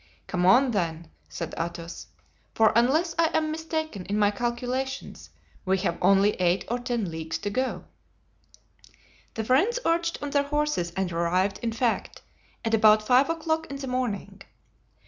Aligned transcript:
"Come 0.25 0.47
on, 0.47 0.71
then," 0.71 1.11
said 1.29 1.53
Athos, 1.59 2.07
"for 2.55 2.73
unless 2.75 3.13
I 3.19 3.25
am 3.37 3.51
mistaken 3.51 4.03
in 4.07 4.17
my 4.17 4.31
calculations 4.31 5.29
we 5.63 5.77
have 5.77 5.99
only 6.01 6.31
eight 6.41 6.65
or 6.71 6.79
ten 6.79 7.11
leagues 7.11 7.37
to 7.37 7.51
go." 7.51 7.85
The 9.35 9.43
friends 9.43 9.77
urged 9.85 10.17
on 10.23 10.31
their 10.31 10.41
horses 10.41 10.91
and 10.97 11.11
arrived, 11.11 11.59
in 11.61 11.71
fact, 11.71 12.23
at 12.65 12.73
about 12.73 13.05
five 13.05 13.29
o'clock 13.29 13.67
in 13.67 13.75
the 13.75 13.85
morning. 13.85 14.41